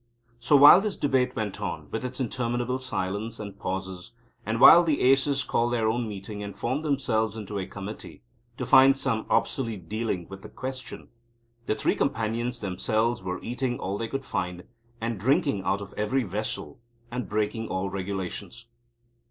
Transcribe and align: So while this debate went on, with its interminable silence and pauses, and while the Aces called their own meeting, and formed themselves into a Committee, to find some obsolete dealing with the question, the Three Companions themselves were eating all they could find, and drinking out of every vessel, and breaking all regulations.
So 0.39 0.55
while 0.55 0.81
this 0.81 0.95
debate 0.95 1.35
went 1.35 1.61
on, 1.61 1.87
with 1.91 2.03
its 2.03 2.19
interminable 2.19 2.79
silence 2.79 3.39
and 3.39 3.59
pauses, 3.59 4.13
and 4.47 4.59
while 4.59 4.81
the 4.83 4.99
Aces 5.01 5.43
called 5.43 5.73
their 5.73 5.87
own 5.87 6.07
meeting, 6.07 6.41
and 6.41 6.57
formed 6.57 6.83
themselves 6.83 7.37
into 7.37 7.59
a 7.59 7.67
Committee, 7.67 8.23
to 8.57 8.65
find 8.65 8.97
some 8.97 9.27
obsolete 9.29 9.87
dealing 9.87 10.27
with 10.27 10.41
the 10.41 10.49
question, 10.49 11.09
the 11.67 11.75
Three 11.75 11.93
Companions 11.95 12.61
themselves 12.61 13.21
were 13.21 13.43
eating 13.43 13.77
all 13.77 13.99
they 13.99 14.07
could 14.07 14.25
find, 14.25 14.63
and 14.99 15.19
drinking 15.19 15.61
out 15.65 15.81
of 15.81 15.93
every 15.95 16.23
vessel, 16.23 16.79
and 17.11 17.29
breaking 17.29 17.67
all 17.67 17.91
regulations. 17.91 18.69